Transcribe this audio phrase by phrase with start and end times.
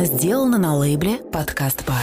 [0.00, 2.02] Сделано на лейбле «Подкаст Бар».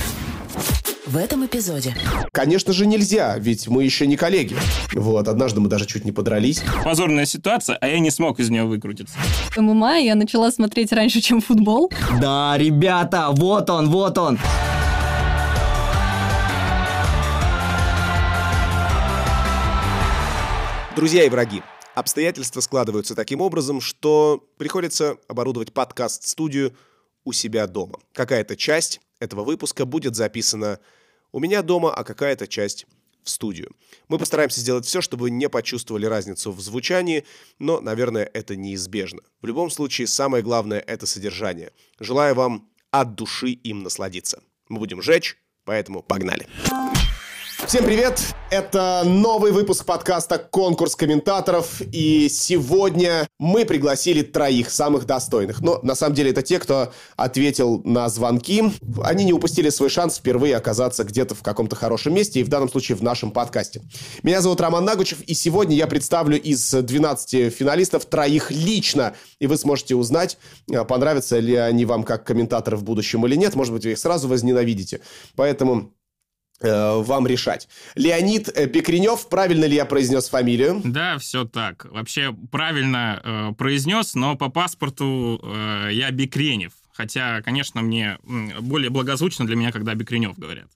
[1.05, 1.93] В этом эпизоде.
[2.31, 4.55] Конечно же нельзя, ведь мы еще не коллеги.
[4.93, 6.63] Вот, однажды мы даже чуть не подрались.
[6.85, 9.15] Позорная ситуация, а я не смог из нее выкрутиться.
[9.57, 11.91] ММА я начала смотреть раньше, чем футбол.
[12.21, 14.39] Да, ребята, вот он, вот он.
[20.95, 21.61] Друзья и враги,
[21.93, 26.73] обстоятельства складываются таким образом, что приходится оборудовать подкаст-студию
[27.23, 27.99] у себя дома.
[28.13, 30.79] Какая-то часть этого выпуска будет записана
[31.31, 32.85] у меня дома, а какая-то часть
[33.23, 33.71] в студию.
[34.07, 37.25] Мы постараемся сделать все, чтобы не почувствовали разницу в звучании,
[37.59, 39.21] но, наверное, это неизбежно.
[39.41, 41.71] В любом случае, самое главное– это содержание.
[41.99, 44.41] Желаю вам от души им насладиться.
[44.69, 46.47] Мы будем жечь, поэтому погнали.
[47.67, 48.19] Всем привет!
[48.49, 55.61] Это новый выпуск подкаста «Конкурс комментаторов», и сегодня мы пригласили троих самых достойных.
[55.61, 58.63] Но на самом деле это те, кто ответил на звонки.
[59.03, 62.69] Они не упустили свой шанс впервые оказаться где-то в каком-то хорошем месте, и в данном
[62.69, 63.81] случае в нашем подкасте.
[64.21, 69.55] Меня зовут Роман Нагучев, и сегодня я представлю из 12 финалистов троих лично, и вы
[69.55, 70.37] сможете узнать,
[70.89, 73.55] понравятся ли они вам как комментаторы в будущем или нет.
[73.55, 74.99] Может быть, вы их сразу возненавидите.
[75.35, 75.93] Поэтому
[76.63, 77.67] вам решать.
[77.95, 80.81] Леонид э, Бекренев, правильно ли я произнес фамилию?
[80.83, 81.85] Да, все так.
[81.85, 86.73] Вообще правильно э, произнес, но по паспорту э, я Бекренев.
[86.93, 88.17] Хотя, конечно, мне
[88.59, 90.67] более благозвучно для меня, когда Бекренев говорят.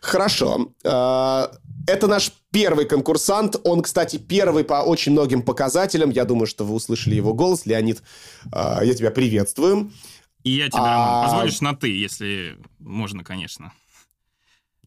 [0.00, 0.72] Хорошо.
[0.84, 1.48] Э,
[1.86, 3.56] это наш первый конкурсант.
[3.64, 6.10] Он, кстати, первый по очень многим показателям.
[6.10, 7.66] Я думаю, что вы услышали его голос.
[7.66, 8.02] Леонид,
[8.54, 9.90] я тебя приветствую.
[10.44, 11.24] И я тебя, а...
[11.24, 13.72] позволишь на «ты», если можно, конечно.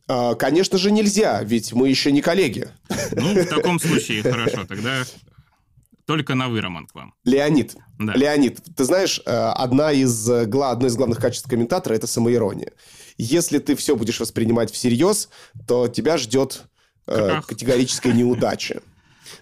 [0.08, 2.68] А, конечно же, нельзя, ведь мы еще не коллеги.
[3.12, 5.04] Ну, в таком случае хорошо, тогда
[6.06, 7.14] только на вы, Роман, к вам.
[7.24, 8.14] Леонид, да.
[8.14, 12.74] Леонид, ты знаешь, э, одна из, э, одно из главных качеств комментатора– это самоирония.
[13.18, 15.30] Если ты все будешь воспринимать всерьез,
[15.68, 16.66] то тебя ждет
[17.08, 18.82] э, категорическая неудача.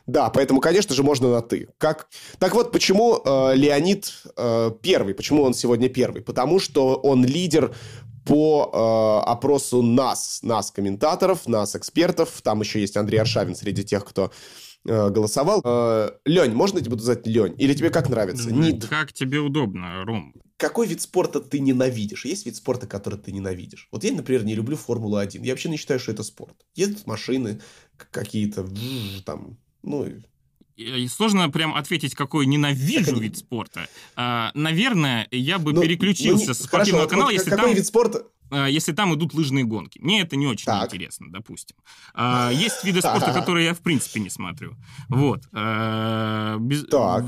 [0.07, 1.69] Да, поэтому, конечно же, можно на «ты».
[1.78, 2.07] Как?
[2.40, 5.13] Так вот, почему э, Леонид э, первый?
[5.13, 6.22] Почему он сегодня первый?
[6.22, 7.74] Потому что он лидер
[8.25, 12.41] по э, опросу нас, нас комментаторов, нас экспертов.
[12.41, 14.31] Там еще есть Андрей Аршавин среди тех, кто
[14.85, 15.61] э, голосовал.
[15.63, 17.56] Э, Лень, можно тебе буду звать Лень?
[17.57, 18.50] Или тебе как нравится?
[18.50, 18.85] Да, Нид.
[18.88, 20.33] Как тебе удобно, Ром.
[20.57, 22.25] Какой вид спорта ты ненавидишь?
[22.25, 23.89] Есть вид спорта, который ты ненавидишь?
[23.91, 25.44] Вот я, например, не люблю Формулу-1.
[25.44, 26.56] Я вообще не считаю, что это спорт.
[26.75, 27.62] Едут машины
[27.97, 28.66] какие-то,
[29.25, 30.07] там, ну,
[31.09, 33.88] Сложно прям ответить, какой ненавижу вид спорта.
[34.16, 37.75] А, наверное, я бы ну, переключился ну, с спортивного хорошо, канала, вот, если какой там...
[37.75, 38.23] вид спорта?
[38.53, 40.00] А, если там идут лыжные гонки.
[40.00, 40.86] Мне это не очень так.
[40.86, 41.75] интересно, допустим.
[42.14, 44.75] А, есть виды спорта, которые я в принципе не смотрю.
[45.09, 45.41] Вот.
[45.52, 46.86] А, без...
[46.86, 47.25] Так.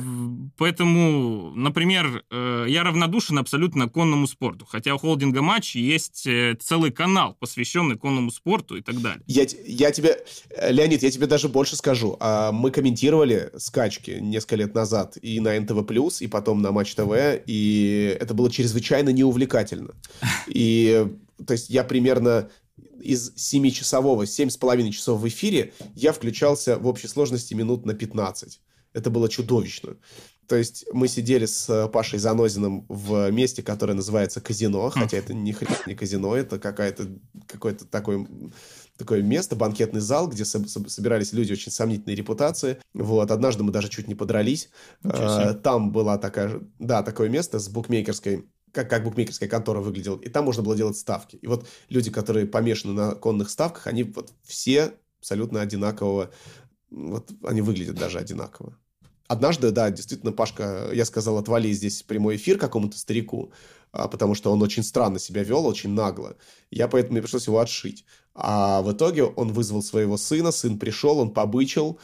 [0.57, 4.65] Поэтому, например, э, я равнодушен абсолютно конному спорту.
[4.69, 9.23] Хотя у холдинга матч есть э, целый канал, посвященный конному спорту и так далее.
[9.25, 10.17] Я, я тебе,
[10.49, 12.17] э, Леонид, я тебе даже больше скажу.
[12.53, 15.83] Мы комментировали скачки несколько лет назад и на НТВ+,
[16.19, 17.11] и потом на Матч ТВ,
[17.47, 19.95] и это было чрезвычайно неувлекательно.
[20.47, 21.07] И
[21.45, 22.49] то есть я примерно
[22.99, 28.61] из 7-часового, 7,5 часов в эфире я включался в общей сложности минут на 15.
[28.93, 29.97] Это было чудовищно.
[30.47, 35.51] То есть мы сидели с Пашей Занозиным в месте, которое называется казино, хотя это ни
[35.51, 37.07] хрена не казино, это какая-то
[37.47, 38.27] какое-то такое
[38.97, 42.77] такое место, банкетный зал, где собирались люди очень сомнительной репутации.
[42.93, 44.69] Вот, однажды мы даже чуть не подрались.
[45.03, 50.29] А, там была такая, да, такое место с букмекерской как, как букмекерская контора выглядела, и
[50.29, 51.37] там можно было делать ставки.
[51.37, 56.31] И вот люди, которые помешаны на конных ставках, они вот все абсолютно одинакового,
[56.91, 58.77] вот они выглядят даже одинаково.
[59.27, 63.51] Однажды, да, действительно, Пашка, я сказал, отвали здесь прямой эфир какому-то старику,
[63.91, 66.35] а, потому что он очень странно себя вел, очень нагло.
[66.69, 68.05] Я поэтому мне пришлось его отшить.
[68.35, 71.99] А в итоге он вызвал своего сына, сын пришел, он побычил,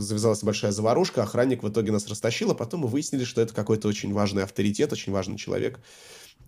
[0.00, 3.88] завязалась большая заварушка, охранник в итоге нас растащил, а потом мы выяснили, что это какой-то
[3.88, 5.80] очень важный авторитет, очень важный человек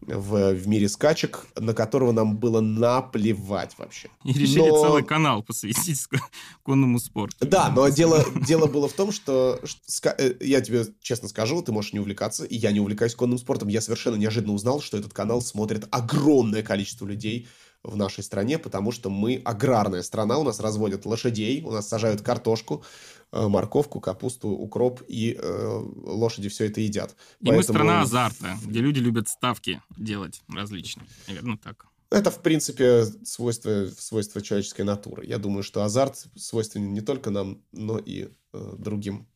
[0.03, 4.09] в, в мире скачек, на которого нам было наплевать вообще.
[4.25, 4.83] И решили но...
[4.83, 6.07] целый канал посвятить
[6.63, 7.37] конному спорту.
[7.41, 11.73] Да, но дело, дело было в том, что, что э, я тебе честно скажу, ты
[11.73, 13.69] можешь не увлекаться, и я не увлекаюсь конным спортом.
[13.69, 17.49] Я совершенно неожиданно узнал, что этот канал смотрит огромное количество людей
[17.83, 22.21] в нашей стране, потому что мы аграрная страна, у нас разводят лошадей, у нас сажают
[22.21, 22.85] картошку,
[23.33, 27.17] э, морковку, капусту, укроп, и э, лошади все это едят.
[27.41, 27.57] И Поэтому...
[27.57, 31.07] мы страна азарта, где люди любят ставки делать различные.
[31.27, 31.87] Наверное, так.
[32.11, 35.25] Это, в принципе, свойство, свойство человеческой натуры.
[35.25, 39.27] Я думаю, что азарт свойственен не только нам, но и э, другим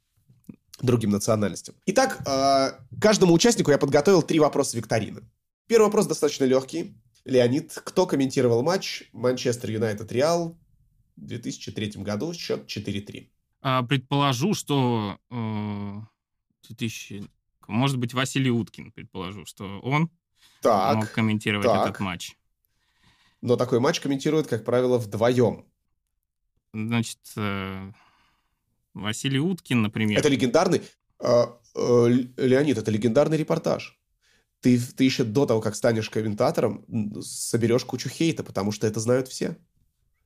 [0.80, 1.76] другим национальностям.
[1.86, 5.22] Итак, э, каждому участнику я подготовил три вопроса викторины.
[5.68, 6.96] Первый вопрос достаточно легкий.
[7.24, 10.56] Леонид, кто комментировал матч Манчестер Юнайтед Реал
[11.16, 13.28] в 2003 году, счет 4-3?
[13.62, 16.00] А, предположу, что э,
[16.68, 17.24] 2000...
[17.66, 20.10] Может быть, Василий Уткин, предположу, что он
[20.60, 21.88] так, мог комментировать так.
[21.88, 22.36] этот матч.
[23.40, 25.64] Но такой матч комментируют, как правило, вдвоем.
[26.74, 27.92] Значит, э,
[28.92, 30.18] Василий Уткин, например.
[30.18, 30.82] Это легендарный...
[31.20, 33.98] Э, э, Леонид, это легендарный репортаж.
[34.64, 36.86] Ты, ты еще до того, как станешь комментатором,
[37.20, 39.58] соберешь кучу хейта, потому что это знают все.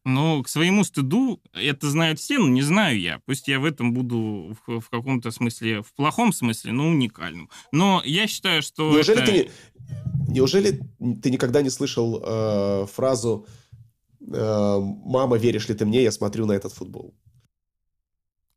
[0.05, 3.21] Ну, к своему стыду, это знают все, но не знаю я.
[3.27, 7.51] Пусть я в этом буду в, в каком-то смысле, в плохом смысле, но уникальным.
[7.73, 9.27] Но я считаю, что Неужели это...
[9.27, 10.35] ты не...
[10.35, 10.81] Неужели
[11.21, 13.45] ты никогда не слышал э, фразу
[14.21, 16.05] э, «Мама, веришь ли ты мне?
[16.05, 17.13] Я смотрю на этот футбол».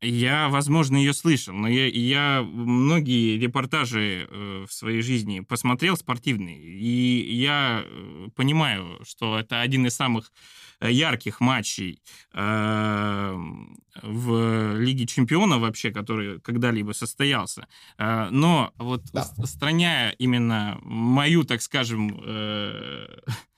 [0.02, 6.58] Я, возможно, ее слышал, но я, я многие репортажи э, в своей жизни посмотрел спортивные,
[6.58, 10.32] и я э, понимаю, что это один из самых
[10.90, 12.02] ярких матчей
[12.32, 13.36] э,
[14.02, 17.66] в Лиге Чемпионов вообще, который когда-либо состоялся.
[17.98, 19.24] Э, но вот да.
[19.44, 23.06] страняя именно мою, так скажем, э,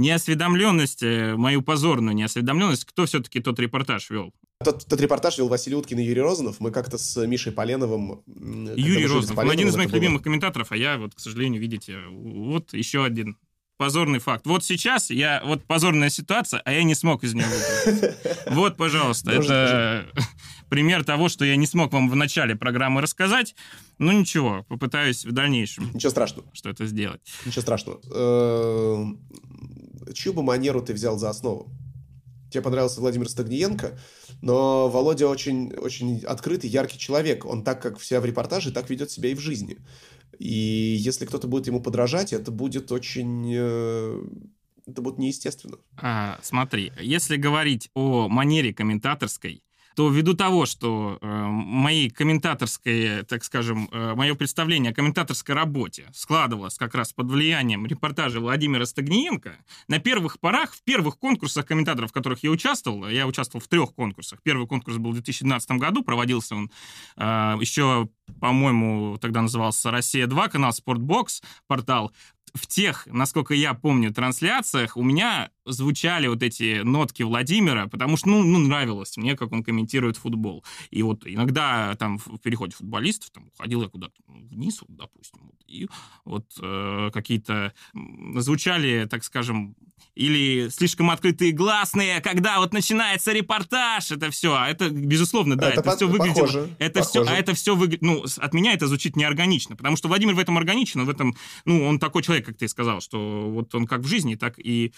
[0.00, 4.32] неосведомленность, э, мою позорную неосведомленность, кто все-таки тот репортаж вел?
[4.64, 6.60] Тот, тот репортаж вел Василий Уткин и Юрий Розанов.
[6.60, 8.22] Мы как-то с Мишей Поленовым...
[8.26, 9.96] Юрий Розанов, он один из моих было...
[9.96, 13.36] любимых комментаторов, а я вот, к сожалению, видите, вот еще один
[13.80, 14.46] позорный факт.
[14.46, 18.14] Вот сейчас я, вот позорная ситуация, а я не смог из нее выйти.
[18.50, 20.06] Вот, пожалуйста, это
[20.70, 23.54] пример того, что я не смог вам в начале программы рассказать.
[23.98, 25.90] Ну ничего, попытаюсь в дальнейшем.
[25.92, 26.48] Ничего страшного.
[26.54, 27.20] Что это сделать.
[27.44, 28.00] Ничего страшного.
[28.14, 29.20] Эм,
[30.14, 31.70] чью бы манеру ты взял за основу?
[32.50, 33.98] Тебе понравился Владимир Стагниенко,
[34.42, 37.44] но Володя очень, очень открытый, яркий человек.
[37.44, 39.78] Он так, как вся в репортаже, так ведет себя и в жизни.
[40.38, 43.52] И если кто-то будет ему подражать, это будет очень...
[43.54, 44.22] Э,
[44.86, 45.76] это будет неестественно.
[45.96, 49.62] А, смотри, если говорить о манере комментаторской,
[49.96, 56.08] то ввиду того, что э, мои комментаторское, так скажем, э, мое представление о комментаторской работе
[56.12, 59.56] складывалось как раз под влиянием репортажа Владимира Стагниенко,
[59.88, 63.94] на первых порах, в первых конкурсах комментаторов, в которых я участвовал, я участвовал в трех
[63.94, 64.40] конкурсах.
[64.42, 66.70] Первый конкурс был в 2012 году, проводился он
[67.16, 68.08] э, еще
[68.38, 72.12] по-моему, тогда назывался «Россия-2», канал «Спортбокс», портал
[72.54, 78.28] в тех, насколько я помню, трансляциях у меня звучали вот эти нотки Владимира, потому что,
[78.28, 80.64] ну, ну нравилось мне, как он комментирует футбол.
[80.90, 85.60] И вот иногда там в переходе футболистов там уходил я куда-то вниз, вот, допустим, вот,
[85.66, 85.88] и
[86.24, 87.72] вот э, какие-то
[88.36, 89.76] звучали, так скажем,
[90.14, 95.80] или слишком открытые гласные, когда вот начинается репортаж, это все, а это, безусловно, да, это,
[95.80, 96.46] это все выглядело...
[96.46, 97.24] Похоже, это похоже.
[97.24, 100.38] все, а это все выглядит, ну, от меня это звучит неорганично, потому что Владимир в
[100.38, 101.34] этом органичен, в этом,
[101.64, 104.92] ну, он такой человек, как ты сказал, что вот он как в жизни, так и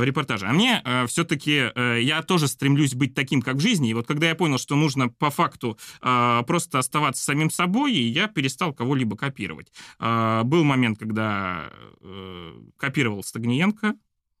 [0.00, 0.46] в репортаже.
[0.46, 4.06] А мне э, все-таки, э, я тоже стремлюсь быть таким, как в жизни, и вот
[4.06, 9.16] когда я понял, что нужно по факту э, просто оставаться самим собой, я перестал кого-либо
[9.16, 9.72] копировать.
[9.98, 13.94] Э, был момент, когда э, копировал Стагниенко,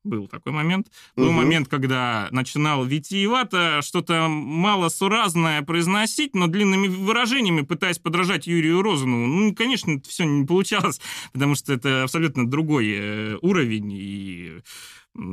[0.04, 0.88] был такой момент.
[1.16, 1.32] Был угу.
[1.34, 9.26] момент, когда начинал витиевато, что-то малосуразное произносить, но длинными выражениями, пытаясь подражать Юрию Розанову.
[9.26, 11.00] Ну, конечно, это все не получалось,
[11.32, 14.60] потому что это абсолютно другой э, уровень, и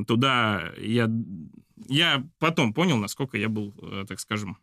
[0.07, 1.09] туда я...
[1.87, 4.57] Я потом понял, насколько я был, э, так скажем,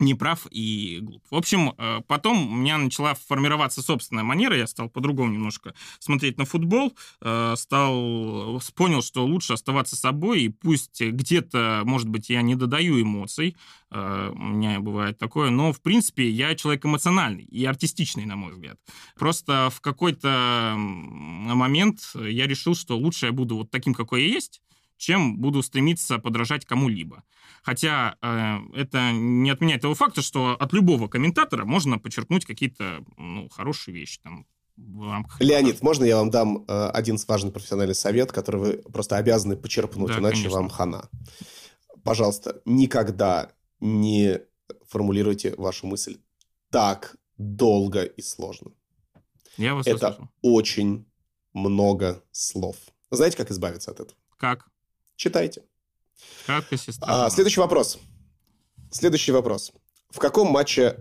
[0.00, 1.22] неправ и глуп.
[1.30, 6.36] В общем, э, потом у меня начала формироваться собственная манера, я стал по-другому немножко смотреть
[6.38, 12.42] на футбол, э, стал, понял, что лучше оставаться собой, и пусть где-то, может быть, я
[12.42, 13.56] не додаю эмоций,
[13.90, 18.52] э, у меня бывает такое, но, в принципе, я человек эмоциональный и артистичный, на мой
[18.52, 18.78] взгляд.
[19.16, 24.60] Просто в какой-то момент я решил, что лучше я буду вот таким, какой я есть,
[24.96, 27.24] чем буду стремиться подражать кому-либо.
[27.62, 33.48] Хотя э, это не отменяет того факта, что от любого комментатора можно подчеркнуть какие-то ну,
[33.48, 34.20] хорошие вещи.
[34.22, 34.46] Там,
[34.76, 35.40] в рамках...
[35.40, 40.08] Леонид, можно я вам дам э, один важный профессиональный совет, который вы просто обязаны почерпнуть,
[40.08, 40.58] да, иначе конечно.
[40.58, 41.08] вам хана.
[42.02, 44.40] Пожалуйста, никогда не
[44.88, 46.18] формулируйте вашу мысль
[46.70, 48.72] так долго и сложно.
[49.56, 50.28] Я вас Это услышал.
[50.42, 51.06] очень
[51.52, 52.76] много слов.
[53.10, 54.18] Знаете, как избавиться от этого?
[54.36, 54.68] Как?
[55.16, 55.62] Читайте.
[56.46, 57.26] Кратко, сестра.
[57.26, 57.98] А, следующий вопрос.
[58.90, 59.72] Следующий вопрос.
[60.10, 60.96] В каком матче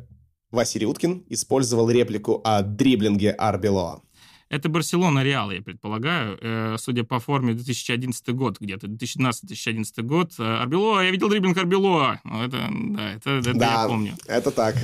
[0.52, 4.02] Василий Уткин использовал реплику о дриблинге Арбелоа?
[4.50, 6.38] Это Барселона Реал, я предполагаю.
[6.40, 10.34] Э, судя по форме, 2011 год где-то, 2012-2011 год.
[10.38, 12.20] Э, Арбелоа, я видел дриблинг Арбелоа.
[12.24, 14.16] Ну, это, да, это, это да, я помню.
[14.28, 14.76] это так,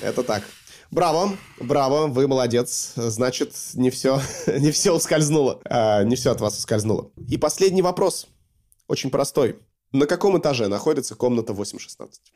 [0.00, 0.44] это так.
[0.92, 2.92] Браво, браво, вы молодец.
[2.94, 4.20] Значит, не все,
[4.58, 5.60] не все ускользнуло.
[5.64, 7.10] А, не все от вас ускользнуло.
[7.28, 8.28] И последний вопрос.
[8.88, 9.58] Очень простой.
[9.92, 12.32] На каком этаже находится комната 816?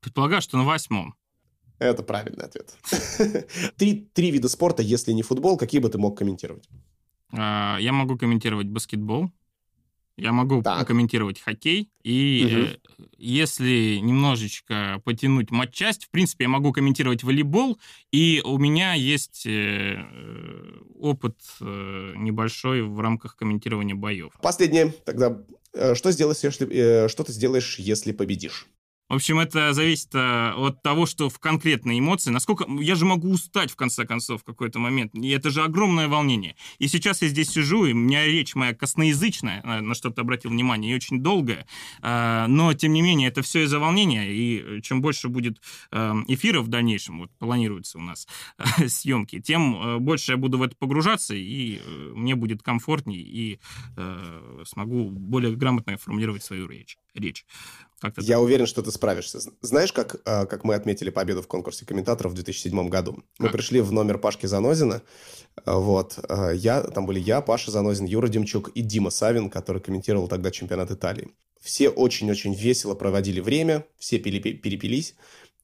[0.00, 1.14] Предполагаю, что на восьмом.
[1.78, 2.74] Это правильный ответ.
[3.76, 6.68] три, три вида спорта, если не футбол, какие бы ты мог комментировать?
[7.32, 9.30] А, я могу комментировать баскетбол,
[10.16, 10.86] я могу так.
[10.86, 13.04] комментировать хоккей, и угу.
[13.04, 17.78] э, если немножечко потянуть матчасть, в принципе, я могу комментировать волейбол,
[18.12, 20.04] и у меня есть э,
[21.00, 24.32] опыт э, небольшой в рамках комментирования боев.
[24.40, 25.42] Последнее тогда.
[25.74, 26.68] Э, что, сделаешь, если,
[27.04, 28.68] э, что ты сделаешь, если победишь?
[29.08, 32.64] В общем, это зависит э, от того, что в конкретной эмоции, насколько...
[32.80, 35.14] Я же могу устать, в конце концов, в какой-то момент.
[35.14, 36.56] И это же огромное волнение.
[36.78, 40.50] И сейчас я здесь сижу, и у меня речь моя косноязычная, на что ты обратил
[40.50, 41.66] внимание, и очень долгая.
[42.00, 44.26] Э, но, тем не менее, это все из-за волнения.
[44.26, 48.26] И чем больше будет э, эфиров в дальнейшем, вот планируется у нас
[48.86, 51.78] съемки, тем больше я буду в это погружаться, и
[52.14, 53.60] мне будет комфортней, и
[54.64, 56.96] смогу более грамотно формулировать свою речь.
[57.14, 57.46] Речь.
[58.00, 59.40] Как Я уверен, что ты справишься.
[59.62, 63.24] Знаешь, как, а, как мы отметили победу в конкурсе комментаторов в 2007 году?
[63.38, 65.02] Мы пришли в номер Пашки Занозина.
[65.64, 66.18] А, вот.
[66.28, 70.50] А, я, там были я, Паша Занозин, Юра Демчук и Дима Савин, который комментировал тогда
[70.50, 71.30] чемпионат Италии.
[71.62, 75.14] Все очень-очень весело проводили время, все перепились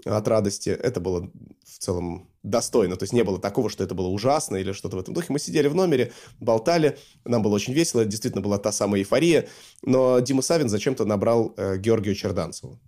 [0.06, 0.70] от радости.
[0.70, 1.30] Это было
[1.62, 2.96] в целом достойно.
[2.96, 5.26] То есть не было такого, что это было ужасно или что-то в этом духе.
[5.30, 8.04] Мы сидели в номере, болтали, нам было очень весело.
[8.04, 9.48] Действительно была та самая эйфория.
[9.82, 12.80] Но Дима Савин зачем-то набрал э, Георгию Черданцеву.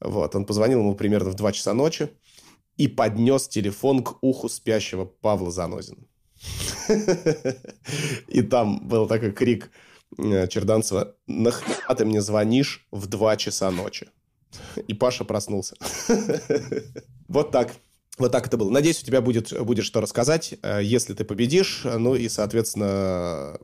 [0.00, 2.10] Вот, он позвонил ему примерно в 2 часа ночи
[2.76, 6.04] и поднес телефон к уху спящего Павла Занозина.
[8.28, 9.70] И там был такой крик
[10.18, 14.08] э, Черданцева «Нахрена ты мне звонишь в 2 часа ночи?»
[14.86, 15.76] И Паша проснулся.
[17.28, 17.74] Вот так.
[18.18, 18.70] Вот так это было.
[18.70, 21.82] Надеюсь, у тебя будет, будет что рассказать, э, если ты победишь.
[21.84, 23.58] Ну и, соответственно,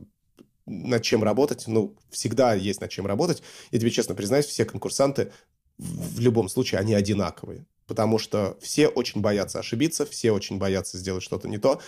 [0.65, 1.65] над чем работать.
[1.67, 3.41] Ну, всегда есть над чем работать.
[3.71, 5.31] Я тебе честно признаюсь, все конкурсанты
[5.77, 7.65] в любом случае, они одинаковые.
[7.87, 11.81] Потому что все очень боятся ошибиться, все очень боятся сделать что-то не то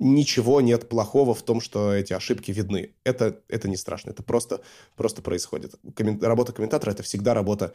[0.00, 2.94] ничего нет плохого в том, что эти ошибки видны.
[3.04, 4.62] Это, это не страшно, это просто,
[4.96, 5.74] просто происходит.
[5.94, 6.20] Коммен...
[6.22, 7.74] Работа комментатора– это всегда работа,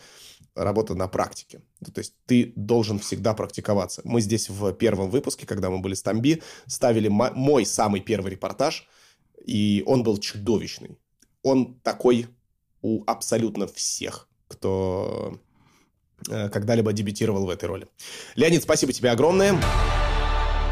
[0.55, 1.61] работа на практике.
[1.93, 4.01] То есть ты должен всегда практиковаться.
[4.03, 8.87] Мы здесь в первом выпуске, когда мы были с Тамби, ставили мой самый первый репортаж,
[9.45, 10.97] и он был чудовищный.
[11.43, 12.25] Он такой
[12.81, 15.39] у абсолютно всех, кто
[16.27, 17.87] э, когда-либо дебютировал в этой роли.
[18.35, 19.61] Леонид, спасибо тебе огромное.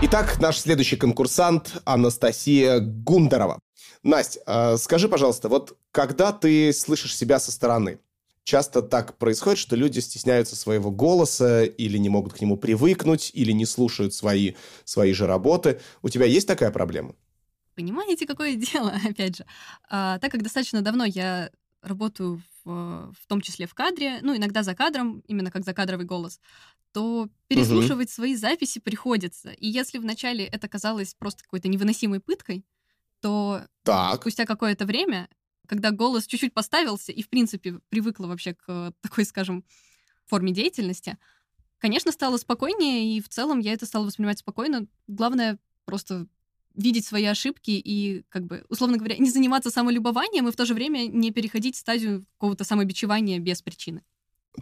[0.06, 3.62] Итак, наш следующий конкурсант Анастасия Гундарова.
[4.04, 8.00] Настя, скажи, пожалуйста, вот когда ты слышишь себя со стороны,
[8.44, 13.54] часто так происходит, что люди стесняются своего голоса или не могут к нему привыкнуть, или
[13.54, 15.80] не слушают свои, свои же работы.
[16.02, 17.16] У тебя есть такая проблема?
[17.74, 19.46] Понимаете, какое дело, опять же.
[19.90, 21.50] А, так как достаточно давно я
[21.82, 26.40] работаю в, в том числе в кадре, ну, иногда за кадром, именно как закадровый голос,
[26.94, 28.14] то переслушивать угу.
[28.14, 29.50] свои записи приходится.
[29.52, 32.66] И если вначале это казалось просто какой-то невыносимой пыткой,
[33.20, 34.22] то так.
[34.22, 35.28] спустя какое-то время,
[35.68, 39.64] когда голос чуть-чуть поставился и, в принципе, привыкла вообще к такой, скажем,
[40.26, 41.18] форме деятельности,
[41.80, 44.88] конечно, стало спокойнее, и в целом я это стала воспринимать спокойно.
[45.08, 46.28] Главное просто
[46.76, 50.74] видеть свои ошибки и, как бы, условно говоря, не заниматься самолюбованием и в то же
[50.74, 54.04] время не переходить в стадию какого-то самобичевания без причины.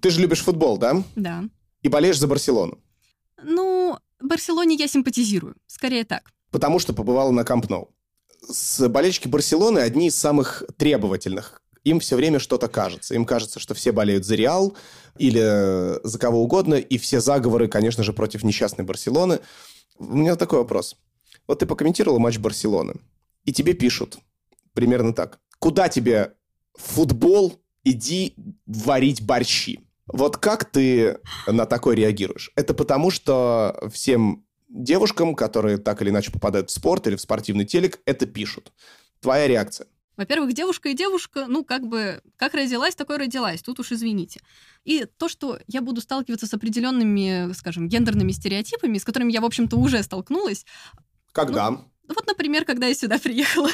[0.02, 1.04] Ты же любишь футбол, да?
[1.16, 1.46] Да.
[1.82, 2.80] И болеешь за Барселону?
[3.44, 5.56] Ну, Барселоне я симпатизирую.
[5.68, 6.32] Скорее так.
[6.52, 7.94] Потому что побывала на Камп Ноу.
[8.48, 11.62] С болельщики Барселоны одни из самых требовательных.
[11.84, 13.16] Им все время что-то кажется.
[13.16, 14.76] Им кажется, что все болеют за Реал
[15.18, 19.40] или за кого угодно, и все заговоры, конечно же, против несчастной Барселоны.
[19.98, 20.96] У меня такой вопрос.
[21.48, 22.96] Вот ты покомментировал матч Барселоны,
[23.46, 24.20] и тебе пишут
[24.74, 25.40] примерно так.
[25.60, 26.34] Куда тебе
[26.76, 27.60] футбол?
[27.84, 28.36] Иди
[28.68, 29.80] варить борщи.
[30.14, 32.52] Вот как ты на такое реагируешь?
[32.56, 37.66] Это потому, что всем девушкам, которые так или иначе попадают в спорт или в спортивный
[37.66, 38.72] телек, это пишут.
[39.20, 39.88] Твоя реакция?
[40.18, 44.40] Во-первых, девушка и девушка, ну, как бы, как родилась, такой родилась, тут уж извините.
[44.84, 49.46] И то, что я буду сталкиваться с определенными, скажем, гендерными стереотипами, с которыми я, в
[49.46, 50.66] общем-то, уже столкнулась.
[51.32, 51.72] Когда?
[51.72, 53.70] Ну, вот, например, когда я сюда приехала.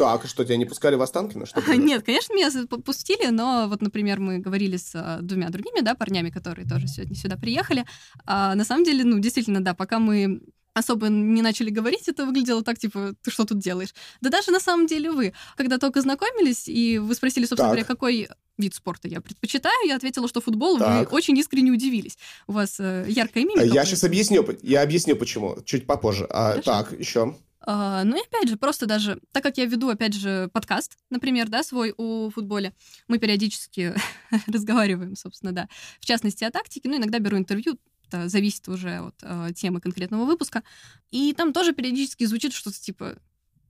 [0.00, 1.44] Так, что, тебя не пускали в Останкино?
[1.44, 2.50] Что Нет, конечно, меня
[2.84, 7.14] пустили, но вот, например, мы говорили с а, двумя другими, да, парнями, которые тоже сегодня
[7.14, 7.84] сюда приехали.
[8.24, 10.40] А на самом деле, ну, действительно, да, пока мы
[10.72, 13.94] особо не начали говорить, это выглядело так, типа, ты что тут делаешь?
[14.22, 17.72] Да даже на самом деле вы, когда только знакомились, и вы спросили, собственно так.
[17.72, 19.86] говоря, какой вид спорта я предпочитаю.
[19.86, 20.78] Я ответила, что футбол.
[20.78, 21.10] Так.
[21.10, 22.16] Вы очень искренне удивились.
[22.46, 23.64] У вас э, яркая мимика.
[23.64, 24.46] Я сейчас объясню.
[24.62, 25.58] Я объясню, почему.
[25.64, 26.26] Чуть попозже.
[26.30, 27.34] А, так, еще.
[27.66, 31.48] Uh, ну и опять же, просто даже, так как я веду, опять же, подкаст, например,
[31.48, 32.72] да, свой о футболе,
[33.06, 33.94] мы периодически
[34.46, 35.68] разговариваем, собственно, да,
[36.00, 40.24] в частности, о тактике, ну, иногда беру интервью, это зависит уже от uh, темы конкретного
[40.24, 40.62] выпуска,
[41.10, 43.18] и там тоже периодически звучит что-то типа,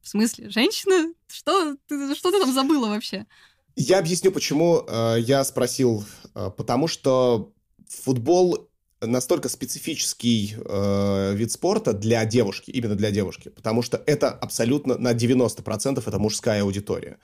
[0.02, 1.12] в смысле, женщина?
[1.28, 3.26] Что ты, что ты там забыла вообще?
[3.76, 6.04] Я объясню, почему э, я спросил.
[6.35, 7.52] Э, потому что
[7.88, 8.70] футбол
[9.00, 15.12] настолько специфический э, вид спорта для девушки, именно для девушки, потому что это абсолютно на
[15.12, 17.19] 90% это мужская аудитория.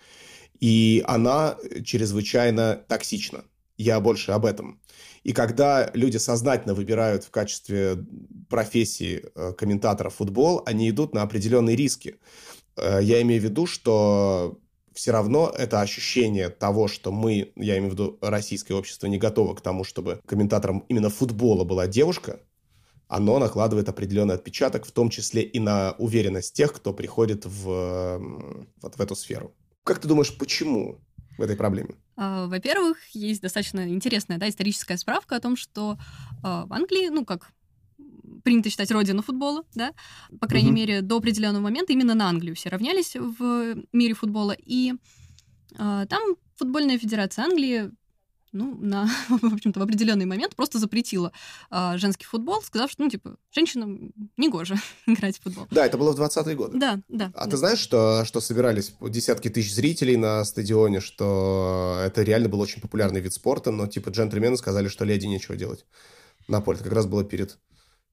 [0.60, 3.44] И она чрезвычайно токсична.
[3.76, 4.80] Я больше об этом.
[5.22, 7.98] И когда люди сознательно выбирают в качестве
[8.48, 12.16] профессии э, комментатора футбол, они идут на определенные риски.
[12.76, 14.58] Э, я имею в виду, что
[14.96, 19.54] все равно это ощущение того, что мы, я имею в виду российское общество, не готово
[19.54, 22.40] к тому, чтобы комментатором именно футбола была девушка,
[23.06, 28.18] оно накладывает определенный отпечаток, в том числе и на уверенность тех, кто приходит в,
[28.80, 29.54] вот в эту сферу.
[29.84, 30.98] Как ты думаешь, почему
[31.36, 31.94] в этой проблеме?
[32.16, 35.98] А, во-первых, есть достаточно интересная да, историческая справка о том, что
[36.42, 37.52] а, в Англии, ну как
[38.42, 39.92] принято считать родину футбола, да,
[40.40, 40.76] по крайней угу.
[40.76, 44.56] мере, до определенного момента именно на Англию все равнялись в мире футбола.
[44.58, 44.94] И
[45.78, 46.22] э, там
[46.56, 47.90] футбольная федерация Англии
[48.56, 51.32] ну, на, в общем-то, в определенный момент просто запретила
[51.70, 54.76] э, женский футбол, сказав, что, ну, типа, женщинам не гоже
[55.06, 55.66] играть в футбол.
[55.70, 56.78] Да, это было в 20-е годы.
[56.78, 57.30] Да, да.
[57.34, 57.50] А да.
[57.50, 62.80] ты знаешь, что, что собирались десятки тысяч зрителей на стадионе, что это реально был очень
[62.80, 65.84] популярный вид спорта, но, типа, джентльмены сказали, что леди нечего делать
[66.48, 66.76] на поле.
[66.76, 67.58] Это как раз было перед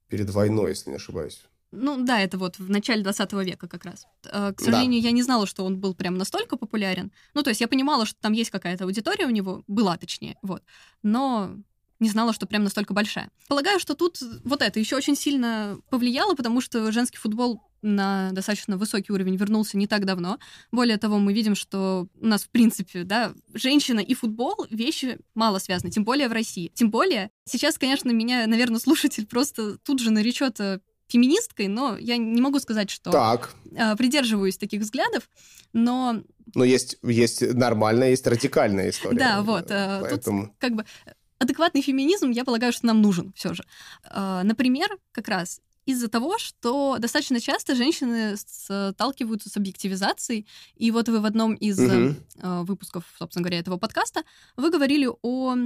[0.08, 1.42] перед войной, если не ошибаюсь.
[1.76, 4.06] Ну да, это вот в начале 20 века как раз.
[4.30, 5.08] Э, к сожалению, да.
[5.08, 7.10] я не знала, что он был прям настолько популярен.
[7.34, 10.62] Ну, то есть я понимала, что там есть какая-то аудитория у него, была точнее, вот.
[11.02, 11.56] Но
[12.00, 13.30] не знала, что прям настолько большая.
[13.48, 18.76] Полагаю, что тут вот это еще очень сильно повлияло, потому что женский футбол на достаточно
[18.76, 20.38] высокий уровень вернулся не так давно.
[20.72, 25.58] Более того, мы видим, что у нас, в принципе, да, женщина и футбол— вещи мало
[25.58, 26.72] связаны, тем более в России.
[26.74, 32.16] Тем более, сейчас, конечно, меня, наверное, слушатель просто тут же наречет э, феминисткой, но я
[32.16, 33.54] не могу сказать, что так.
[33.76, 35.28] Э, придерживаюсь таких взглядов,
[35.72, 36.22] но...
[36.54, 39.18] Но есть, есть нормальная, есть радикальная история.
[39.18, 39.66] Да, вот.
[39.70, 40.46] Э, поэтому...
[40.46, 40.86] Тут как бы
[41.38, 43.64] адекватный феминизм, я полагаю, что нам нужен все же.
[44.14, 50.46] Например, как раз из-за того, что достаточно часто женщины сталкиваются с объективизацией.
[50.76, 52.16] И вот вы в одном из угу.
[52.64, 54.22] выпусков, собственно говоря, этого подкаста,
[54.56, 55.56] вы говорили о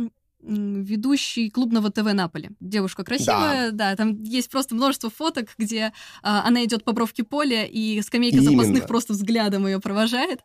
[0.41, 2.51] ведущей клубного ТВ Наполи.
[2.61, 3.91] Девушка красивая, да.
[3.91, 8.39] да, там есть просто множество фоток, где а, она идет по бровке поля, и скамейка
[8.39, 8.51] Именно.
[8.53, 10.41] запасных просто взглядом ее провожает.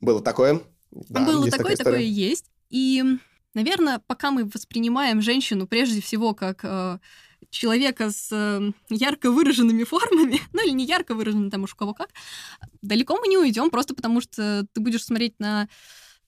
[0.00, 0.60] Было такое?
[0.90, 2.50] Да, Было такое, такое есть.
[2.68, 3.02] И,
[3.54, 6.98] наверное, пока мы воспринимаем женщину прежде всего как э,
[7.50, 11.94] человека с э, ярко выраженными формами, ну или не ярко выраженными, там уж у кого
[11.94, 12.10] как,
[12.82, 15.68] далеко мы не уйдем, просто потому что ты будешь смотреть на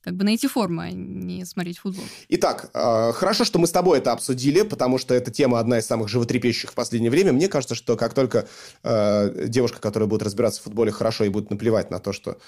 [0.03, 2.05] как бы найти форму, а не смотреть футбол.
[2.29, 5.87] Итак, э, хорошо, что мы с тобой это обсудили, потому что эта тема одна из
[5.87, 7.33] самых животрепещущих в последнее время.
[7.33, 8.49] Мне кажется, что как только
[8.85, 12.39] э, девушка, которая будет разбираться в футболе хорошо и будет наплевать на то, что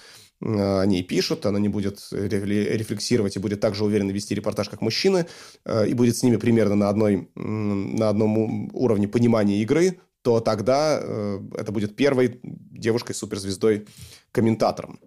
[0.41, 4.81] э, о ней пишут, она не будет рефлексировать и будет также уверенно вести репортаж, как
[4.81, 5.25] мужчины,
[5.87, 10.97] и будет с ними примерно на, одной, на одном уровне понимания игры, то тогда
[11.57, 13.87] это будет первой девушкой-суперзвездой
[14.31, 14.99] комментатором.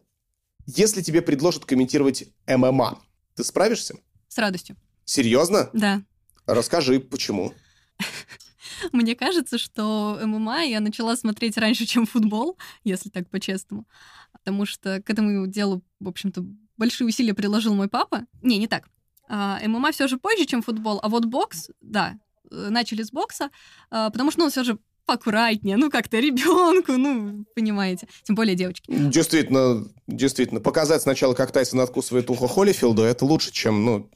[0.66, 2.98] Если тебе предложат комментировать ММА,
[3.34, 3.96] ты справишься?
[4.28, 4.76] С радостью.
[5.04, 5.70] Серьезно?
[5.72, 6.02] Да.
[6.46, 7.52] Расскажи, почему.
[8.92, 13.86] Мне кажется, что ММА я начала смотреть раньше, чем футбол, если так по-честному.
[14.32, 16.44] Потому что к этому делу, в общем-то,
[16.76, 18.26] большие усилия приложил мой папа.
[18.42, 18.88] Не, не так.
[19.28, 22.18] А, ММА все же позже, чем футбол, а вот бокс, да,
[22.50, 23.50] э, начали с бокса,
[23.90, 28.54] а, потому что ну, он все же поаккуратнее, ну как-то ребенку, ну, понимаете, тем более
[28.54, 28.84] девочки.
[28.88, 34.10] Действительно, действительно, показать сначала, как Тайсон откусывает ухо Холлифилду, это лучше, чем, ну,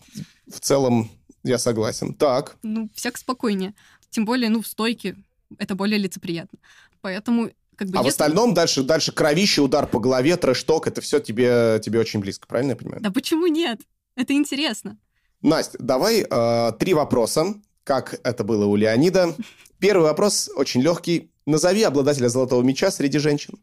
[0.47, 1.11] в целом,
[1.45, 2.15] я согласен.
[2.15, 2.57] Так.
[2.63, 3.75] Ну, всяк спокойнее.
[4.11, 5.17] Тем более, ну, в стойке
[5.59, 6.59] это более лицеприятно.
[7.01, 8.09] Поэтому как бы, а если...
[8.09, 12.47] в остальном дальше, дальше кровище, удар по голове, трэш-ток, это все тебе, тебе очень близко,
[12.47, 13.01] правильно я понимаю?
[13.01, 13.81] Да почему нет?
[14.17, 14.99] Это интересно.
[15.43, 19.37] Настя, давай э, три вопроса, как это было у Леонида.
[19.79, 21.31] Первый вопрос очень легкий.
[21.47, 23.59] Назови обладателя золотого меча среди женщин.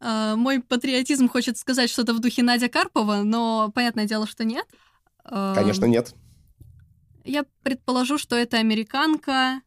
[0.00, 4.66] Uh, мой патриотизм хочет сказать что-то в духе Надя Карпова, но понятное дело, что нет.
[5.24, 6.14] Uh, Конечно, нет.
[7.24, 9.60] Я предположу, что это американка.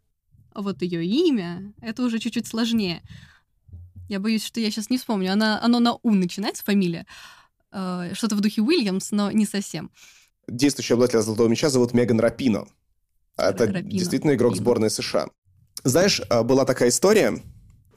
[0.53, 3.01] Вот ее имя, это уже чуть-чуть сложнее.
[4.09, 5.31] Я боюсь, что я сейчас не вспомню.
[5.31, 7.05] Она, оно на У начинается, фамилия.
[7.71, 9.91] э, что-то в духе Уильямс, но не совсем.
[10.47, 12.67] Действующая обладатель Золотого мяча зовут Меган Рапино.
[13.37, 13.89] Это Рапино.
[13.89, 15.27] действительно игрок сборной США.
[15.83, 17.41] Знаешь, э, была такая история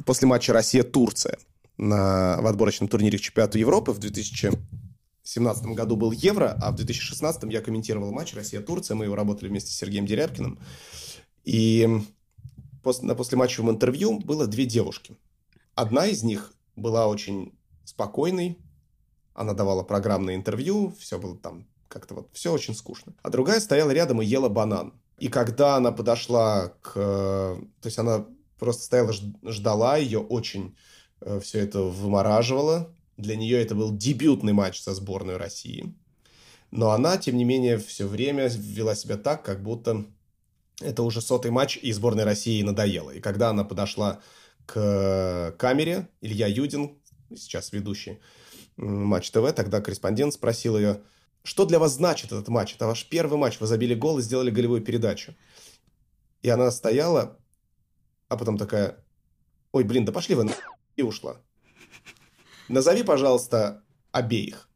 [0.04, 1.38] после матча Россия-Турция
[1.76, 7.44] на, в отборочном турнире к чемпионату Европы в 2017 году был Евро, а в 2016
[7.44, 8.94] я комментировал матч Россия-Турция.
[8.94, 10.58] Мы его работали вместе с Сергеем Дерябкиным.
[11.44, 11.88] И
[12.82, 15.16] после, на послематчевом интервью было две девушки.
[15.74, 18.58] Одна из них была очень спокойной,
[19.34, 23.14] она давала программное интервью, все было там как-то вот, все очень скучно.
[23.22, 24.92] А другая стояла рядом и ела банан.
[25.18, 26.92] И когда она подошла к...
[26.94, 28.26] То есть она
[28.58, 30.76] просто стояла, ждала ее очень
[31.20, 32.94] э, все это вымораживало.
[33.16, 35.94] Для нее это был дебютный матч со сборной России.
[36.70, 40.04] Но она, тем не менее, все время вела себя так, как будто
[40.80, 43.10] это уже сотый матч, и сборной России надоело.
[43.10, 44.20] И когда она подошла
[44.66, 46.98] к камере, Илья Юдин,
[47.34, 48.18] сейчас ведущий
[48.76, 51.00] Матч ТВ, тогда корреспондент спросил ее,
[51.42, 52.74] что для вас значит этот матч?
[52.74, 55.34] Это ваш первый матч, вы забили гол и сделали голевую передачу.
[56.42, 57.38] И она стояла,
[58.28, 59.04] а потом такая,
[59.72, 60.50] ой, блин, да пошли вы
[60.96, 61.36] и ушла.
[62.68, 64.68] Назови, пожалуйста, обеих.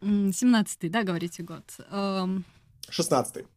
[0.00, 1.64] 17-й, да, говорите, год?
[1.78, 3.40] 16-й.
[3.40, 3.48] Эм,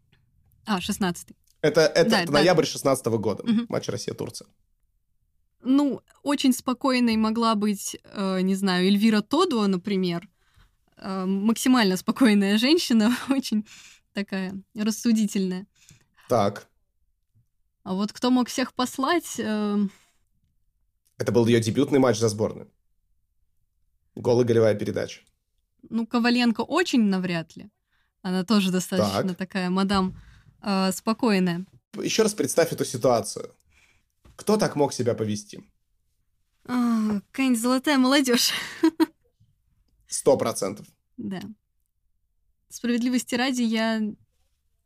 [0.65, 1.35] а, 16-й.
[1.61, 2.39] Это, это, да, это да.
[2.39, 3.43] ноябрь 16 -го года.
[3.43, 3.65] Угу.
[3.69, 4.47] Матч Россия-Турция.
[5.63, 10.27] Ну, очень спокойной могла быть, э, не знаю, Эльвира Тодуа, например.
[11.03, 13.67] Э, максимально спокойная женщина, очень
[14.13, 15.67] такая рассудительная.
[16.29, 16.67] Так.
[17.83, 19.35] А вот кто мог всех послать...
[19.37, 19.79] Э...
[21.17, 22.71] Это был ее дебютный матч за сборную.
[24.15, 25.21] Гол и голевая передача.
[25.89, 27.69] Ну, Коваленко очень навряд ли.
[28.21, 29.37] Она тоже достаточно так.
[29.37, 30.17] такая мадам
[30.61, 31.65] э, спокойная.
[32.01, 33.53] Еще раз представь эту ситуацию.
[34.37, 35.69] Кто так мог себя повести?
[36.65, 38.53] А, какая-нибудь золотая молодежь.
[40.13, 40.85] Сто процентов.
[41.17, 41.41] Да.
[42.69, 44.01] Справедливости ради, я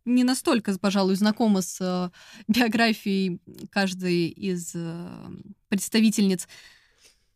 [0.05, 2.09] не настолько, пожалуй, знакома с э,
[2.47, 5.09] биографией каждой из э,
[5.67, 6.47] представительниц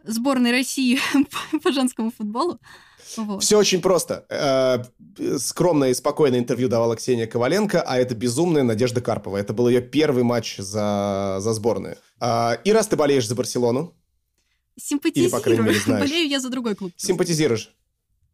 [0.06, 1.00] сборной России
[1.52, 2.60] по, по женскому футболу.
[3.18, 3.44] Вот.
[3.44, 4.26] Все очень просто.
[4.30, 9.36] Э, скромное и спокойное интервью давала Ксения Коваленко, а это безумная Надежда Карпова.
[9.36, 11.98] Это был ее первый матч за, за сборную.
[12.64, 13.94] И раз ты болеешь за Барселону...
[14.80, 15.28] Симпатизирую.
[15.28, 16.10] Или, по крайней мере, знаешь.
[16.10, 16.94] Болею я за другой клуб.
[16.96, 17.76] Симпатизируешь?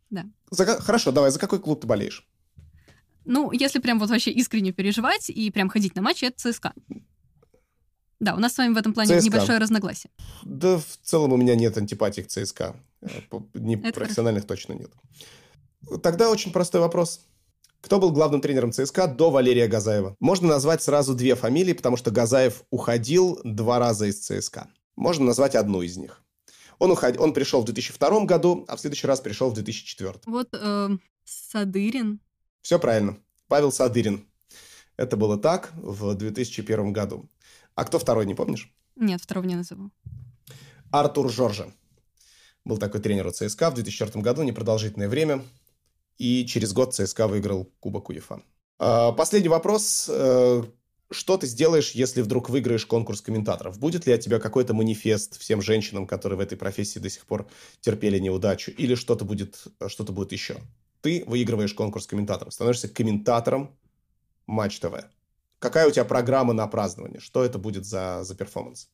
[0.09, 0.25] Да.
[0.51, 2.27] За, хорошо, давай, за какой клуб ты болеешь?
[3.25, 6.73] Ну, если прям вот вообще искренне переживать и прям ходить на матчи, это ЦСКА.
[8.19, 9.25] Да, у нас с вами в этом плане ЦСКА.
[9.25, 10.11] небольшое разногласие.
[10.43, 12.75] Да, в целом у меня нет антипатии к ЦСКА.
[13.01, 13.07] Э,
[13.53, 14.91] не профессиональных точно нет.
[16.01, 17.21] Тогда очень простой вопрос.
[17.81, 20.15] Кто был главным тренером ЦСКА до Валерия Газаева?
[20.19, 24.67] Можно назвать сразу две фамилии, потому что Газаев уходил два раза из ЦСКА.
[24.95, 26.23] Можно назвать одну из них.
[26.79, 27.17] Он, уход...
[27.17, 30.13] он пришел в 2002 году, а в следующий раз пришел в 2004.
[30.25, 30.89] Вот э,
[31.23, 32.19] Садырин.
[32.61, 33.17] Все правильно.
[33.47, 34.27] Павел Садырин.
[34.95, 37.29] Это было так в 2001 году.
[37.75, 38.71] А кто второй, не помнишь?
[38.95, 39.91] Нет, второго не назову.
[40.91, 41.71] Артур Жоржа.
[42.65, 45.43] Был такой тренер у ЦСКА в 2004 году, непродолжительное время.
[46.17, 48.41] И через год ЦСКА выиграл Кубок УЕФА.
[48.79, 50.09] А, последний вопрос.
[51.09, 53.79] Что ты сделаешь, если вдруг выиграешь конкурс комментаторов?
[53.79, 57.47] Будет ли от тебя какой-то манифест всем женщинам, которые в этой профессии до сих пор
[57.79, 58.71] терпели неудачу?
[58.71, 60.57] Или что-то будет, что-то будет еще?
[61.01, 63.77] Ты выигрываешь конкурс комментаторов, становишься комментатором
[64.47, 65.05] Матч ТВ.
[65.59, 67.19] Какая у тебя программа на празднование?
[67.19, 68.89] Что это будет за, за перформанс?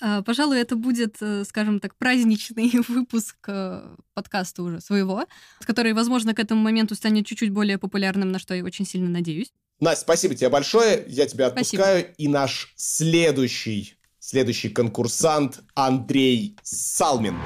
[0.00, 5.26] А, пожалуй, это будет, э, скажем так, праздничный выпуск э, подкаста уже своего,
[5.60, 9.52] который, возможно, к этому моменту станет чуть-чуть более популярным, на что я очень сильно надеюсь.
[9.80, 11.04] Настя, спасибо тебе большое.
[11.08, 12.00] Я тебя отпускаю.
[12.00, 12.14] Спасибо.
[12.18, 17.38] И наш следующий, следующий конкурсант Андрей Салмин.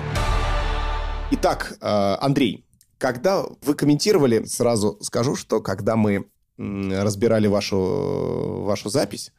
[1.31, 2.67] Итак, э, Андрей,
[2.99, 9.31] когда вы комментировали, сразу скажу, что когда мы разбирали вашу, вашу запись,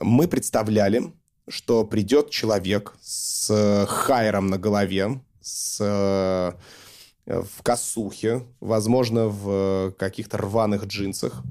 [0.00, 1.12] мы представляли,
[1.48, 5.78] что придет человек с хайером на голове, с,
[7.26, 11.44] в косухе, возможно, в каких-то рваных джинсах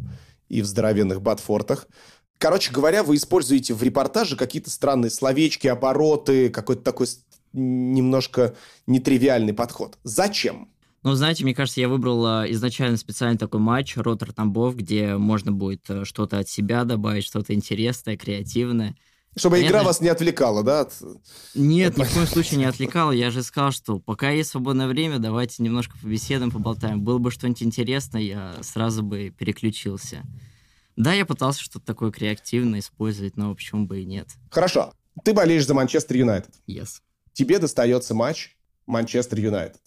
[0.49, 1.87] и в здоровенных ботфортах.
[2.37, 7.07] Короче говоря, вы используете в репортаже какие-то странные словечки, обороты, какой-то такой
[7.53, 8.55] немножко
[8.87, 9.97] нетривиальный подход.
[10.03, 10.69] Зачем?
[11.03, 15.51] Ну, знаете, мне кажется, я выбрал а, изначально специально такой матч Ротор Тамбов, где можно
[15.51, 18.97] будет э, что-то от себя добавить, что-то интересное, креативное.
[19.35, 19.71] Чтобы Понятно?
[19.71, 20.81] игра вас не отвлекала, да?
[20.81, 20.93] От...
[21.55, 23.11] Нет, ни в коем случае не отвлекала.
[23.11, 27.01] Я же сказал, что пока есть свободное время, давайте немножко побеседуем, поболтаем.
[27.01, 30.23] Было бы что-нибудь интересное, я сразу бы переключился.
[30.95, 34.27] Да, я пытался что-то такое креативное использовать, но почему бы и нет.
[34.49, 34.93] Хорошо.
[35.23, 36.53] Ты болеешь за Манчестер Юнайтед.
[36.67, 37.01] Yes.
[37.33, 39.81] Тебе достается матч Манчестер Юнайтед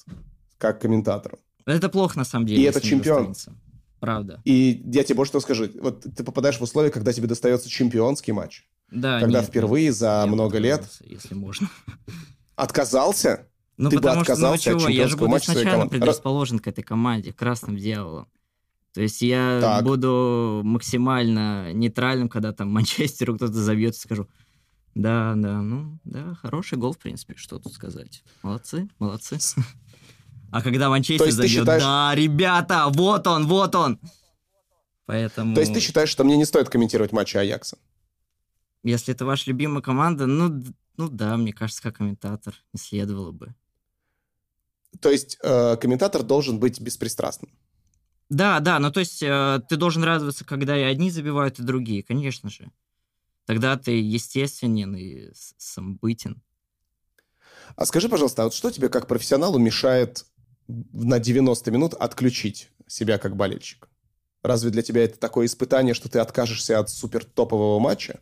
[0.62, 1.40] как комментатору.
[1.66, 2.62] Это плохо, на самом деле.
[2.62, 3.34] И это чемпион.
[4.02, 4.42] Правда.
[4.44, 5.68] И я тебе больше что скажу.
[5.80, 8.66] Вот ты попадаешь в условия, когда тебе достается чемпионский матч.
[8.90, 10.84] Да, Когда нет, впервые нет, за много лет...
[11.04, 11.70] Если можно.
[12.56, 13.46] Отказался?
[13.76, 15.52] Ну, ты бы потому что, ну, отказался от чего, я же буду матча
[15.88, 18.26] предрасположен к этой команде, к красным дьяволам.
[18.92, 19.84] То есть я Так.
[19.84, 24.26] буду максимально нейтральным, когда там Манчестеру кто-то забьет, и скажу,
[24.96, 28.24] да, да, ну, да, хороший гол, в принципе, что тут сказать.
[28.42, 29.38] Молодцы, молодцы.
[30.52, 33.98] А когда Манчестер забьет, считаешь- да, ребята, вот он, вот он.
[35.06, 37.78] Поэтому, То есть ты считаешь, что мне не стоит комментировать матчи Аякса?
[38.84, 40.62] если это ваша любимая команда, ну,
[40.96, 43.54] ну да, мне кажется, как комментатор не следовало бы.
[45.00, 47.52] То есть э, комментатор должен быть беспристрастным.
[48.28, 52.02] Да, да, ну то есть э, ты должен радоваться, когда и одни забивают, и другие,
[52.02, 52.70] конечно же.
[53.46, 56.42] Тогда ты естественен и самобытен.
[57.76, 60.26] А скажи, пожалуйста, а вот что тебе как профессионалу мешает
[60.92, 63.88] на 90 минут отключить себя как болельщик?
[64.42, 68.20] Разве для тебя это такое испытание, что ты откажешься от супер топового матча?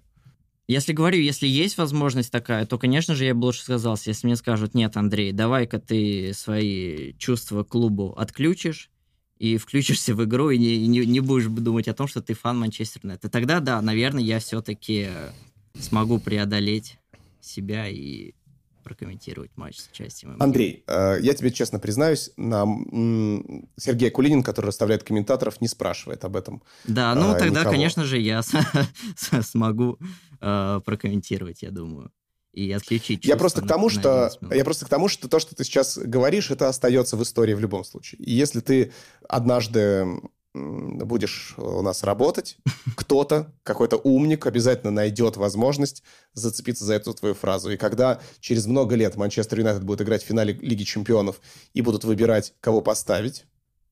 [0.69, 4.11] Если говорю, если есть возможность такая, то, конечно же, я бы лучше сказался.
[4.11, 8.91] Если мне скажут, нет, Андрей, давай-ка ты свои чувства клубу отключишь
[9.39, 12.59] и включишься в игру, и не, не, не будешь думать о том, что ты фан
[12.59, 13.33] Манчестер Юнайтед.
[13.33, 15.09] Тогда, да, наверное, я все-таки
[15.77, 16.99] смогу преодолеть
[17.41, 18.35] себя и
[18.90, 20.37] прокомментировать матч с участием.
[20.40, 26.35] Андрей, э, я тебе честно признаюсь, нам Сергей Кулинин, который расставляет комментаторов, не спрашивает об
[26.35, 26.61] этом.
[26.85, 27.72] Да, ну а, тогда, никого.
[27.72, 28.42] конечно же, я
[29.42, 29.98] смогу
[30.40, 32.11] э, прокомментировать, я думаю.
[32.53, 34.57] И отключить Я просто к тому, что 11 минут.
[34.57, 37.61] я просто к тому, что то, что ты сейчас говоришь, это остается в истории в
[37.61, 38.20] любом случае.
[38.22, 38.92] И если ты
[39.29, 40.20] однажды
[40.55, 42.57] будешь у нас работать,
[42.97, 47.71] кто-то, какой-то умник обязательно найдет возможность зацепиться за эту твою фразу.
[47.71, 51.41] И когда через много лет Манчестер Юнайтед будет играть в финале Лиги Чемпионов
[51.73, 53.45] и будут выбирать, кого поставить,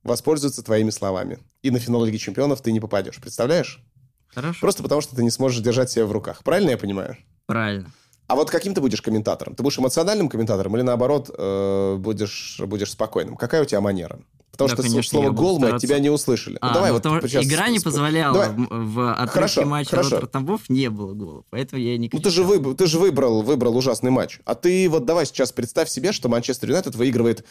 [0.03, 1.39] воспользуются твоими словами.
[1.63, 3.21] И на финал Лиги Чемпионов ты не попадешь.
[3.21, 3.85] Представляешь?
[4.29, 6.43] Хорошо, Просто потому, что ты не сможешь держать себя в руках.
[6.45, 7.17] Правильно я понимаю?
[7.47, 7.91] правильно.
[8.27, 9.55] А вот каким ты будешь комментатором?
[9.55, 13.37] Ты будешь эмоциональным комментатором или наоборот э, будешь, будешь спокойным?
[13.37, 14.21] Какая у тебя манера?
[14.51, 15.87] Потому Да, что конечно, слово «гол» мы от стараться.
[15.87, 16.55] тебя не услышали.
[16.61, 18.33] Ну, А, давай ну, вот потому сейчас игра не позволяла.
[18.35, 18.67] Давай.
[18.69, 20.15] В, отрывке Хорошо, матча хорошо.
[20.17, 22.61] Ротор Тамбов не было голов, поэтому я не Ну, ты же, кричал.
[22.63, 24.41] выб- ты же выбрал, выбрал ужасный матч.
[24.45, 27.45] А ты вот давай сейчас представь себе, что Манчестер Юнайтед выигрывает,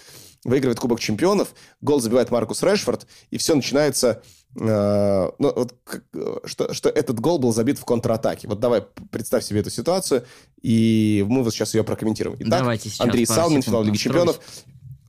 [0.44, 4.22] выигрывает Кубок Чемпионов, гол забивает Маркус Решфорд, и все начинается...
[4.60, 5.76] э, ну, вот,
[6.46, 8.50] что, что этот гол был забит в контратаке.
[8.50, 8.82] Вот давай
[9.12, 10.26] представь себе эту ситуацию,
[10.62, 12.36] и мы вот сейчас ее прокомментируем.
[12.42, 14.02] Итак, Давайте сейчас Андрей Салмин, финал Лиги настроюсь.
[14.04, 14.40] Чемпионов.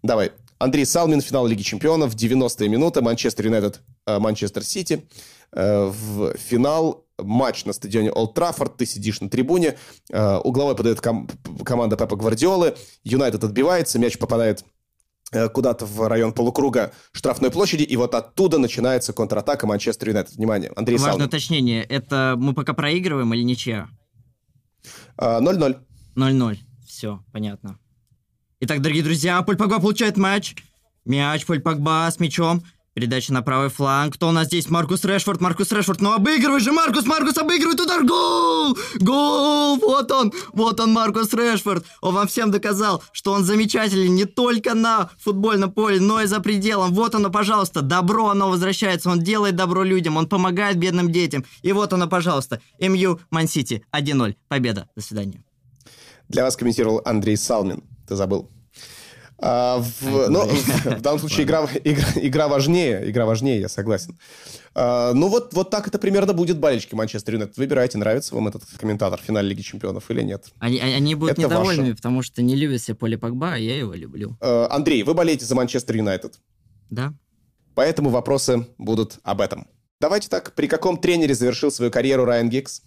[0.04, 0.30] Давай.
[0.58, 5.08] Андрей Салмин, финал Лиги Чемпионов, 90-я минута, Манчестер Юнайтед, э, Манчестер Сити.
[5.52, 9.76] Э, В финал матч на стадионе Олд Траффорд, ты сидишь на трибуне,
[10.10, 11.28] э, угловой подает ком-
[11.64, 14.64] команда Пепа Гвардиолы, Юнайтед отбивается, мяч попадает
[15.52, 20.36] куда-то в район полукруга штрафной площади, и вот оттуда начинается контратака Манчестер Юнайтед.
[20.36, 21.26] Внимание, Андрей Важное Салмин.
[21.28, 21.82] уточнение.
[21.84, 23.88] Это мы пока проигрываем или ничья?
[25.18, 25.76] Э, 0-0.
[26.16, 26.58] 0-0.
[26.86, 27.78] Все, понятно.
[28.60, 30.56] Итак, дорогие друзья, Поль Погба получает мяч.
[31.04, 32.64] Мяч, Поль Погба с мячом.
[32.92, 34.14] Передача на правый фланг.
[34.14, 34.68] Кто у нас здесь?
[34.68, 35.40] Маркус Решфорд.
[35.40, 36.00] Маркус Решфорд.
[36.00, 37.06] Ну обыгрывай же, Маркус!
[37.06, 38.02] Маркус обыгрывает удар.
[38.02, 38.76] Гол!
[38.96, 39.76] Гол!
[39.76, 40.32] Вот он!
[40.52, 41.86] Вот он, Маркус Решфорд.
[42.00, 46.40] Он вам всем доказал, что он замечателен не только на футбольном поле, но и за
[46.40, 46.92] пределом.
[46.94, 47.82] Вот оно, пожалуйста.
[47.82, 49.08] Добро, оно возвращается.
[49.08, 50.16] Он делает добро людям.
[50.16, 51.44] Он помогает бедным детям.
[51.62, 52.60] И вот оно, пожалуйста.
[52.80, 54.34] МЮ Мансити 1-0.
[54.48, 54.88] Победа.
[54.96, 55.44] До свидания.
[56.28, 57.84] Для вас комментировал Андрей Салмин.
[58.08, 58.50] Ты забыл.
[59.40, 60.46] А, в, А, ну,
[60.96, 64.18] в данном случае игра, игра, игра важнее, игра важнее, я согласен.
[64.74, 67.56] А, ну вот, вот так это примерно будет болельщики Манчестер Юнайтед.
[67.56, 70.46] Выбирайте, нравится вам этот комментатор в финале Лиги Чемпионов или нет.
[70.58, 71.96] Они, они они будут Это недовольными, ваше.
[71.96, 74.36] потому что не любят себе Поле Погба, а я его люблю.
[74.40, 76.40] А, Андрей, вы болеете за Манчестер Юнайтед,
[76.90, 77.14] Да?
[77.74, 79.68] поэтому вопросы будут об этом.
[80.00, 82.82] Давайте так, при каком тренере завершил свою карьеру Райан Гиггс?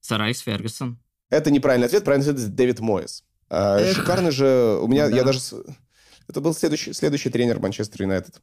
[0.00, 0.98] Сэр Алекс Фергюсон.
[1.30, 3.24] Это неправильный ответ, правильный ответ Дэвид Мойес.
[3.50, 3.96] А, Эх.
[3.96, 5.16] Шикарный же, у меня, Да.
[5.16, 5.40] я даже...
[6.28, 8.42] Это был следующий, следующий тренер Манчестер Юнайтед.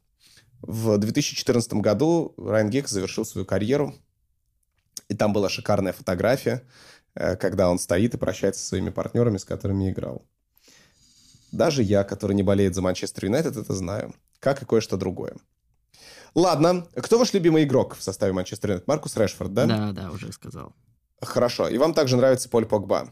[0.60, 3.94] В 2014 году Райан Гиггс завершил свою карьеру,
[5.08, 6.62] и там была шикарная фотография,
[7.14, 10.26] э, когда он стоит и прощается со своими партнерами, с которыми играл.
[11.52, 14.14] Даже я, который не болеет за Манчестер Юнайтед, это знаю.
[14.40, 15.36] Как и кое-что другое.
[16.34, 18.88] Ладно, кто ваш любимый игрок в составе Манчестер Юнайтед?
[18.88, 19.66] Маркус Решфорд, да?
[19.66, 20.74] Да, да, уже сказал.
[21.22, 21.68] Хорошо.
[21.68, 23.10] И вам также нравится Поль Погба?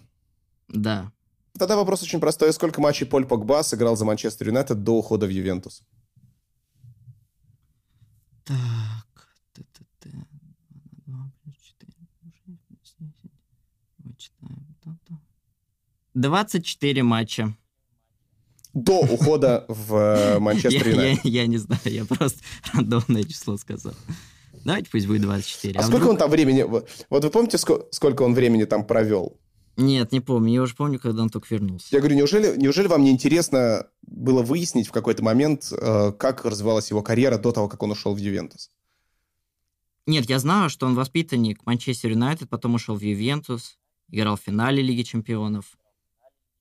[0.68, 1.12] Да.
[1.58, 2.52] Тогда вопрос очень простой.
[2.52, 5.82] Сколько матчей Поль Погба сыграл за Манчестер Юнайтед до ухода в Ювентус?
[8.44, 8.56] Так.
[9.52, 10.10] т-т-т.
[11.06, 13.30] Два плюс четыре, плюс шесть, плюс десять.
[13.98, 14.66] Вычитаем.
[14.82, 15.14] Та-та.
[16.14, 17.54] 24 матча.
[18.72, 21.24] до ухода в э, Манчестер Юнайтед?
[21.24, 22.40] Я не знаю, я просто
[22.72, 23.94] рандомное число сказал.
[24.64, 25.78] Давайте пусть будет 24.
[25.78, 26.62] А, а сколько он там времени...
[26.62, 29.38] Вот вы помните, сколько он времени там провел?
[29.76, 30.52] Нет, не помню.
[30.52, 31.88] Я уже помню, когда он только вернулся.
[31.90, 36.90] Я говорю, неужели, неужели вам не интересно было выяснить в какой-то момент, э, как развивалась
[36.90, 38.70] его карьера до того, как он ушел в Ювентус?
[40.06, 43.78] Нет, я знаю, что он воспитанник Манчестер Юнайтед, потом ушел в Ювентус,
[44.10, 45.76] играл в финале Лиги Чемпионов.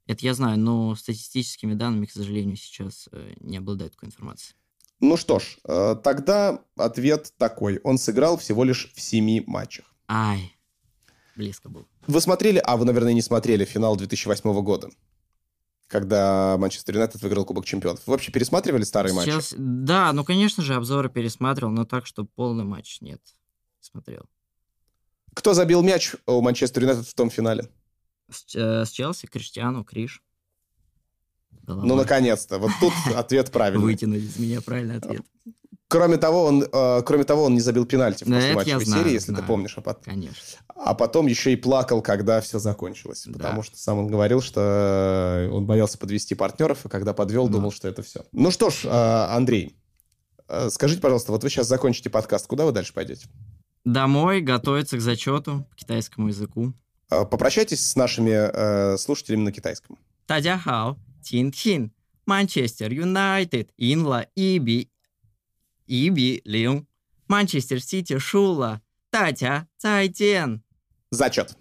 [0.07, 4.55] Это я знаю, но статистическими данными, к сожалению, сейчас э, не обладаю такой информацией.
[4.99, 7.79] Ну что ж, э, тогда ответ такой.
[7.83, 9.93] Он сыграл всего лишь в семи матчах.
[10.07, 10.55] Ай,
[11.35, 11.85] близко был.
[12.07, 14.89] Вы смотрели, а вы, наверное, не смотрели финал 2008 года,
[15.87, 18.01] когда Манчестер Юнайтед выиграл Кубок Чемпионов.
[18.05, 19.55] Вы вообще пересматривали старые Сейчас, матчи?
[19.57, 23.21] Да, ну, конечно же, обзоры пересматривал, но так, что полный матч нет.
[23.79, 24.23] Смотрел.
[25.33, 27.69] Кто забил мяч у Манчестер Юнайтед в том финале?
[28.29, 30.21] С, э, с Челси, Криштиану, Криш.
[31.63, 31.87] Головой.
[31.87, 32.59] Ну, наконец-то.
[32.59, 33.83] Вот тут ответ правильный.
[33.83, 35.21] Вытянули из меня правильный ответ.
[35.93, 39.03] Кроме того, он, э, кроме того, он не забил пенальти в да, после матчевой знаю,
[39.03, 39.43] серии, если знаю.
[39.43, 39.77] ты помнишь.
[39.77, 40.41] А, потом, Конечно.
[40.75, 43.27] а потом еще и плакал, когда все закончилось.
[43.31, 43.63] Потому да.
[43.63, 47.53] что сам он говорил, что э, он боялся подвести партнеров, и когда подвел, да.
[47.53, 48.25] думал, что это все.
[48.31, 49.77] Ну что ж, э, Андрей,
[50.47, 53.27] э, скажите, пожалуйста, вот вы сейчас закончите подкаст, куда вы дальше пойдете?
[53.85, 56.73] Домой, готовиться к зачету по китайскому языку.
[57.11, 59.99] Э, попрощайтесь с нашими э, слушателями на китайском.
[60.25, 61.91] Тадяхао, тин хин,
[62.25, 64.89] Манчестер Юнайтед, Инла, Иби,
[65.86, 66.86] 一比一比零，
[67.28, 70.62] Манчестер Сити 输了，大家再见。
[71.10, 71.56] Зачет.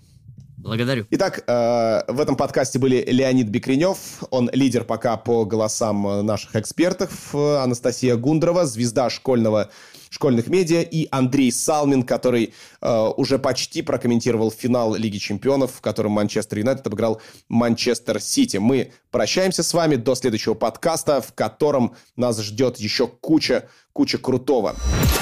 [0.58, 1.06] Благодарю.
[1.12, 7.34] Итак, э, в этом подкасте были Леонид Бекренев, он лидер пока по голосам наших экспертов,
[7.34, 9.70] Анастасия Гундрова, звезда школьного
[10.13, 16.13] школьных медиа, и Андрей Салмин, который э, уже почти прокомментировал финал Лиги Чемпионов, в котором
[16.13, 18.59] Манчестер Юнайтед обыграл Манчестер Сити.
[18.59, 24.77] Мы прощаемся с вами до следующего подкаста, в котором нас ждет еще куча, куча крутого.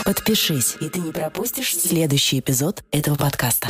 [0.04, 3.68] Подпишись, и ты не пропустишь следующий эпизод этого подкаста.